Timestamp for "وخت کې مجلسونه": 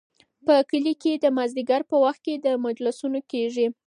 2.03-3.19